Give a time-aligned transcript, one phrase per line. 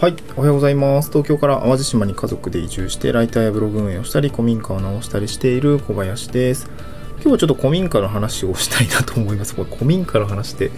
[0.00, 1.10] はい、おはようございます。
[1.10, 6.70] 東京から淡路島に家族で移住して、ライターやブログ運営をしたり、古民家を直したりしている小林です。
[7.16, 9.52] 今日はちょっと古民家の話をしたいなと思います。
[9.54, 10.70] これ古民家の話って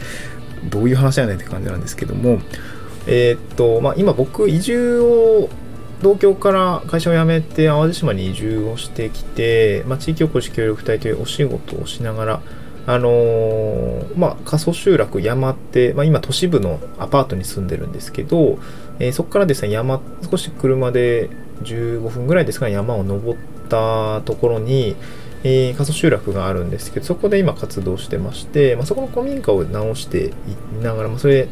[0.68, 2.40] どういう話やねんって感じなんですけども、
[3.07, 5.48] えーっと、まあ、今僕、移住を
[6.00, 12.41] 東京から会社を辞めて淡路島に移住をしてきて、まあ、地域おこし協力隊というお仕事をしながら、
[12.87, 18.59] あのーまあ、過疎集落山って、まあ、今都市部のアパートに住んでるんですけど、
[18.99, 21.31] えーそこからですね山少し車で
[21.63, 24.96] 15分ぐらいですかね山を登ったところに、
[25.45, 31.49] えー過疎集落があるんですけどそこで今活動してまして、まあ、そこの古民家を直していながら、まあ、それ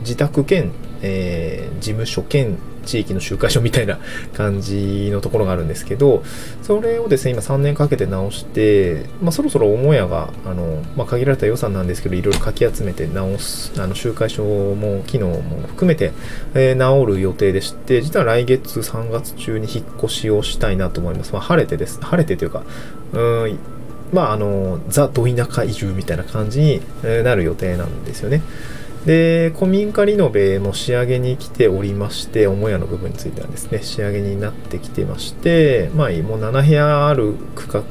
[0.00, 0.70] 自宅兼、
[1.04, 3.98] えー事務所兼地域の集会所みたいな
[4.34, 6.22] 感じのところがあるんですけど
[6.62, 14.44] それをですね今3年かけて直して、まあ、そろそろ母屋があの、まあ、限られた予算なんですけどいろいろかき集めて直すあの集会所
[14.74, 16.12] も機能も含めて、
[16.54, 22.00] えー直る予定でして実は来月3月中に引っ越しをしたいなと思います、まあ、晴れてです。
[22.00, 22.64] 晴れてというか
[23.12, 23.58] うん
[24.12, 26.80] まああのザ・ど田舎移住みたいな感じに
[27.24, 28.42] なる予定なんですよね。
[29.06, 37.82] で古民家リノベも仕上げに来ておりまして母屋の部分についてはですね仕上げになってきてましてまあもう7部屋ある区画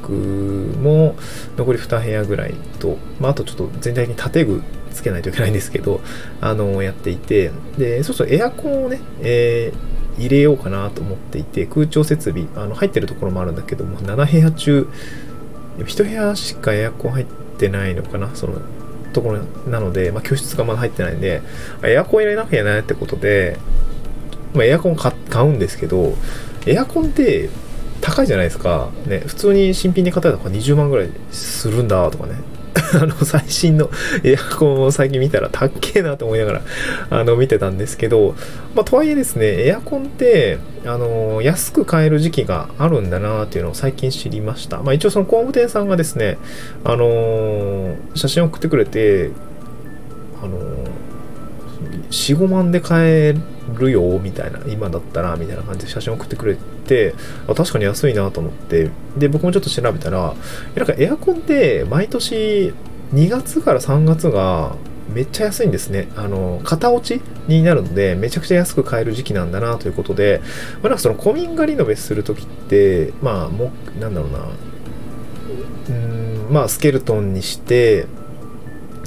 [0.82, 1.16] も
[1.58, 6.02] 残り2部屋ぐらいと、まあ、あとちょっと全体的に建具つけないといけないんですけど
[6.42, 14.88] あのやっていてでそうそうエアコンをね、えー入れようかなと思っていて空調設備あの入ってるところもあるんだけども7部屋中
[15.78, 17.26] 1部屋しかエアコン入っ
[17.58, 18.62] てないのかなその
[19.14, 21.42] ところなので、まあ、居室がまだ入ってないんで
[21.84, 23.58] エアコン入れなきゃいけないってことで、
[24.54, 26.16] まあ、エアコン買買うんですけど
[26.66, 27.50] エアコンって
[28.02, 32.36] 高いじゃないですか、ね、普通に新品で買ったら20万ぐらいするんだとかね。
[32.96, 33.90] あの最新の
[34.24, 36.62] エアコンを最近見たら高っけえなと思いながら
[37.10, 38.36] あの見てたんですけど、
[38.76, 46.38] まあ、とはいえですねエアコンってあの安く買える時期があるんだなっていうのを最近知りました、まあ、一応その工務店さんがですね
[46.84, 49.32] あの写真を送ってくれて
[50.42, 50.60] あの
[52.10, 53.36] 45万で買え
[53.76, 56.62] るよみたいな今だったらみたいな感じで写真送ってくれて
[57.48, 60.34] あ確かに安いなと思ってで僕もちょっと調べたら
[60.76, 62.74] なんかエアコンって毎年
[63.14, 64.76] 2月から3月が
[65.10, 66.08] めっちゃ安いんですね。
[66.16, 70.42] あの、型落ちになるので、めちゃくちゃ安く買える時期なんだなということで、
[70.76, 74.40] まあ、なんかその古民家リノベするときって、まあ、もう、なんだろうな、
[75.90, 78.08] うん、まあ、スケルトンにして、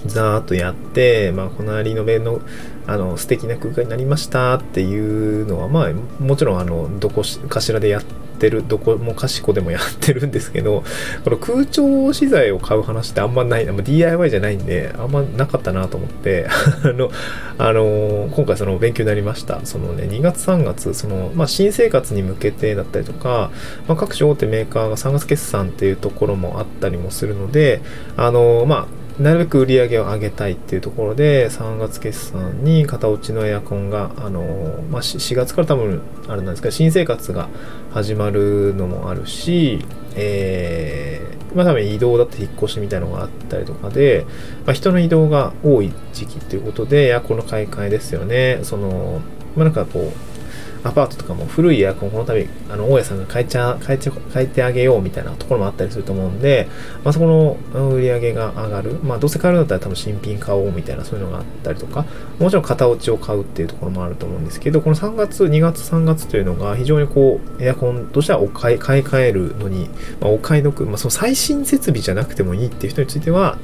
[0.07, 2.41] ざーっとやって、まあ、このリノベの
[2.87, 8.03] あの素敵な空間になりましたっていうのは、まあ、もちろんあのどこかしらでやっ
[8.39, 10.85] てるどこもかしこでもやってるんですけど
[11.25, 16.47] この空調資材を買う話ってあんまない、ま DIY じゃないんであんまなかったなと思って
[16.85, 17.11] あの、
[17.59, 19.61] あの今回その勉強になりました。
[19.65, 23.51] そのね2月3月その、まあ、新生活に向けてだったりとか、
[23.89, 27.81] まあ、各種大手メーカーが3月決算っていうところもあったりもするので
[28.17, 34.43] あのまあなるべく売り上げを上げたいっていうところで3月決算に型落ちのエアコンがあの、
[34.91, 37.49] まあ、4月から多分あれなんですけど新生活が
[37.93, 39.85] 始まるのもあるし、
[40.15, 44.27] えーまあ多分移動だって引っ越しみたいのがあったりとかで、
[44.67, 48.61] まあ、人の移動が多い時期ということでエアコンの買い替えですよね。
[48.63, 49.23] その
[49.57, 50.36] まあなんかこう
[50.83, 56.69] アパートとかも古いエアコンこの度あの大家さんが変えちゃ変えちゃ変えてあげようみたいなところもあったりすると思うんで、
[57.05, 57.27] まあ、そこ
[57.75, 62.05] の売り上げが上がる、まあ、どうせ買えるんだったら多分新品買おうみたいなそういうのがあったりとか
[62.39, 69.89] もちろん型落ちを買うっていうところもあると思うんですけどこの3月2月3月というのが非常にこうエアコンとしてはお買い買い替えるのに、
[70.21, 73.59] まあ、お買い得、まあ、その最新設備じゃなくてもいいっていう人については、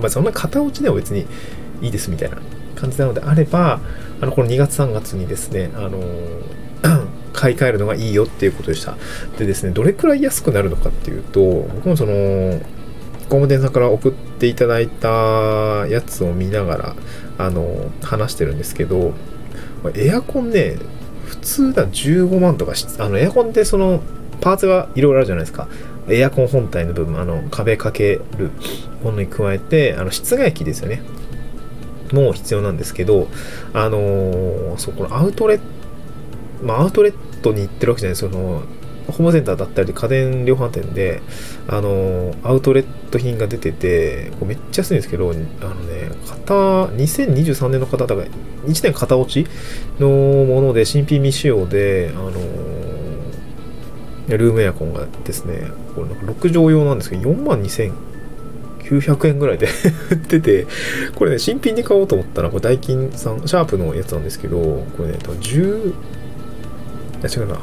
[0.00, 1.26] まあ、そんな型落ちでも別に
[1.82, 2.38] いいですみたいな
[2.76, 3.80] 感じなのであれば
[4.20, 6.00] あのこの2月3月にですね、あの
[7.34, 8.96] 買い替えるのがいいよっていうことでした。
[9.38, 11.40] でですね、どれくらい安くなるのかっていうと、
[11.74, 12.60] 僕もその、
[13.24, 16.96] 工務店さんから送っていただいたやつを見ながら、
[17.38, 19.12] あの、話してるんですけど、
[19.94, 20.76] エアコンね、
[21.26, 24.00] 普通だ15万とかし、あの、エアコンってその、
[24.40, 25.68] パーツがいろいろあるじゃないですか。
[26.08, 28.50] エアコン本体の部分、あの、壁かける
[29.02, 31.02] ものに加えて、あの、室外機ですよね。
[32.14, 33.28] も必要なんですけど、
[33.72, 35.64] あのーそ、このアウトレット、
[36.62, 38.62] まあ、アウトレットに行ってるわけじゃないですその、
[39.08, 41.20] ホームセンターだったり家電量販店で、
[41.68, 48.28] あのーアウトレット品が出てて、こめっちゃ安いんですけど、あのね、型、2023年の型だから、
[48.66, 49.48] 1年型落ち
[50.00, 52.86] のもので、新品未使用で、あのー
[54.28, 58.15] ルームエアコンがですね、これなんか6畳用なんですけど、4万2900
[58.88, 59.68] 900円ぐらいで
[60.10, 60.66] 売ってて、
[61.14, 64.58] これね、新品で買おうと思ったら、これダイキンさん、シャープのやつなんですけど、
[64.96, 65.92] これね、10、い
[67.22, 67.58] や違うな、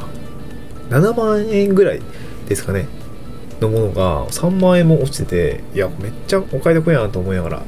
[0.90, 2.02] 7万円ぐらい
[2.48, 2.88] ですかね。
[3.62, 7.64] のものが3万円も落ちてて、いや、めっちゃお買い得やなと思いながら。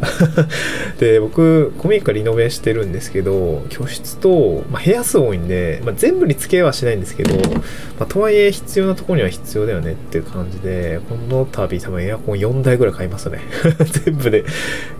[0.99, 7.61] で、僕、古民家リノベしてるんですけど、居室と、まあ、部屋数多いんで、まあ、全部に付けはしないんですけど、ま
[8.01, 13.39] あ、とはいえ必要なとこには必要だよねっていう感じで、この度多分エアコン4台ぐらい買いますね。
[14.05, 14.43] 全部で、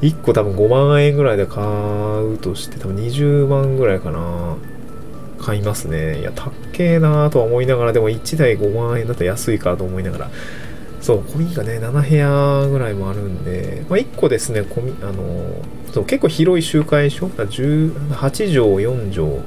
[0.01, 4.55] 1個多分5万円ぐらいで買うとして、多分20万ぐらいかな。
[5.45, 6.21] 買いますね。
[6.21, 10.31] いや、たっけえなーとは思いながら、でも1台5万円だったら安いかと思いながら、
[11.05, 15.23] そう、古民家ね、7部屋ぐらいもあるんで、まあ、1個ですね、古民あの
[15.93, 19.43] そう結構広い集会所、8畳、4畳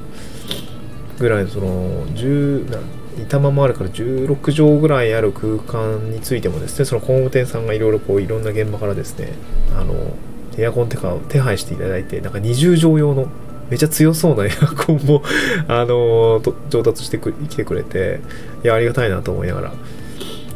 [1.19, 2.77] ぐらいの、その、10、
[3.23, 9.33] 板間もあるから16畳ぐらいある空間についてもですね、その工務店さんがいろいろこう、いろんな現場からですね、
[9.77, 10.13] あの、
[10.57, 13.27] エアコンとかを手配していただいて、なんか20畳用の
[13.69, 15.23] めちゃ強そうな エアコンも
[15.67, 17.19] あの上達して
[17.49, 18.21] きてくれて、
[18.63, 19.73] いや、ありがたいなと思いながら、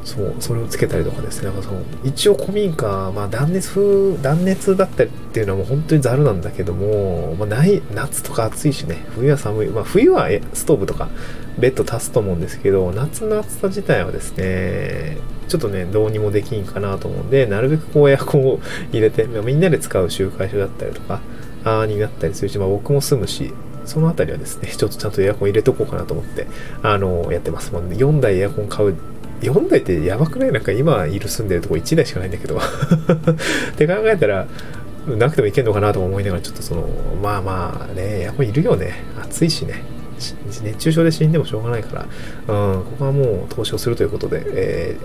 [0.03, 1.47] そうそれをつけたりとかですね。
[1.47, 9.05] なんかその一応古民家、まあ、断熱風断熱だったりっていうのはもう本当にざるなんだけども、まあ、ない夏とか暑いしね。
[9.15, 11.09] 冬は寒い、まあ、冬はストーブとか
[11.57, 15.17] ベッド足すと思うんですけど夏の暑さ自体はですね
[15.47, 18.59] ちょっとねどうにもできんかなと思うんでなるべくこうエアコンを
[18.91, 21.21] 入れて、まあ、みんなで使う集会所だったりとか
[21.63, 23.53] あになったりするし、まあ、僕も住むし
[23.85, 26.47] そのあたりはですね、ちょっとちゃんとエアコン入れとこうかなと思って、
[26.81, 27.73] あの、やってます。
[27.73, 28.95] もう4台エアコン買う
[29.43, 30.51] 4台ってやばくない？
[30.51, 32.57] なんか今いる住んでるとこ1台しかないんだけど。
[32.57, 32.61] っ
[33.75, 34.47] て考えたら
[35.07, 36.87] なくてもいけんのかなと思いながらちょっとその
[37.21, 39.03] まあまあねエアコンいるよね。
[39.21, 39.83] 暑いしね。
[40.63, 42.07] 熱中症で死んでもしょうがないか
[42.47, 44.95] ら、うん、ここはもう投資をするということで、え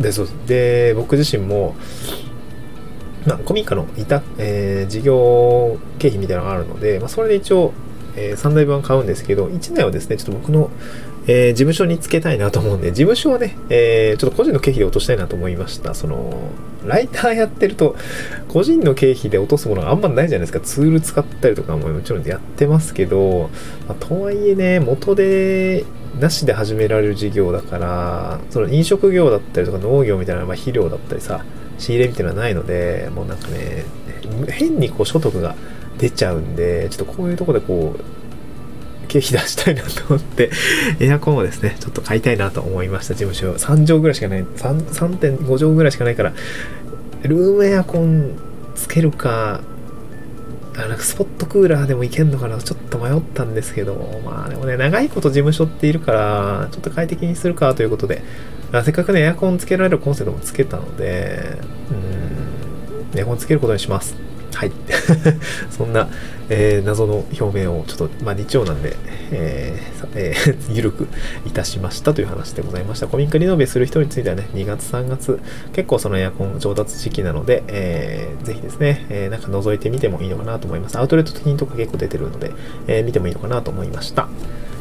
[0.00, 1.76] ー、でそうで僕自身も
[3.26, 7.72] まあ、古民家のいた、えー、事業経費みたいなのがあるので、まあ、それで一応、
[8.16, 10.70] えー、3台分買うんですけど、1台はですね、ちょっと僕の
[11.26, 15.94] えー、事務所につけたいなと思うんで、事務所はね、えー、ちょっと個人の経費で落としたいなと思いました。
[15.94, 16.50] その、
[16.86, 17.96] ライターやってると、
[18.48, 20.60] 個人の経費で落とすものがあんまないじゃないですか。
[20.60, 23.50] ツール使ったりとかももちろんやってますけど、
[23.86, 25.84] まあ、とはいえね、元で、
[26.18, 31.44] なしで始められる事業だから、その飲食業だったりとか農業みたいな、まあ、肥料だったりさ、
[31.78, 33.84] 仕入れみたいなのはないので、もうなんかね、
[34.48, 35.54] 変にこう所得が
[35.98, 38.19] 出ちゃうんで、ちょっとこういうとこでこう、
[39.10, 40.50] 経費出したいなと思って、
[41.00, 43.52] エアコンをですね、ちょっと買いたいなと思いました、事務所。
[43.52, 46.32] 3畳ぐらいしかない、3.5畳ぐらいしかないから、
[47.22, 48.30] ルームエアコン
[48.76, 49.60] つけるか、
[50.76, 58.22] あなんかスポットクーラーでもいけんのかなちょっと迷ったんですけど、まあでもね、長いこと事務所っているから、ちょっと快適にするかということで、
[58.84, 61.58] せっかくね、エアコンつけられるコンセントもつけたので、
[63.12, 64.29] うん、エアコンつけることにします。
[64.54, 64.72] はい。
[65.70, 66.08] そんな、
[66.48, 68.96] えー、謎の表明をちょっと、まあ、日曜なんで、
[69.30, 71.08] えーえー、 く
[71.46, 73.06] いたしましたという話でございました。
[73.06, 75.40] 古民家リノベする人についてはね、2月3月、
[75.72, 80.98] 結構そのエアコン上達時期なので、えー、ぜひですね、えー、なんか覗いてみてもいいのかなと思います。
[80.98, 82.52] アウトレット的にとか結構出てるので、
[82.86, 84.28] えー、見てもいいのかなと思いました。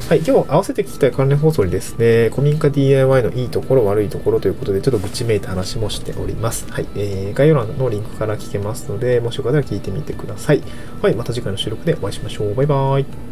[0.09, 6.65] はい、今日合わせて聞きたい関連放送にですね、古民家 DIY のいいところ、悪いところということで、ちょっと愚痴めいた話もしております。
[6.71, 10.63] はい、えー、概要欄のリンクから聞けますので、もしよかったら聞いてみてください。
[11.03, 12.55] はい、また次回の収録でお会いしましょう。
[12.55, 13.28] バイバーイ。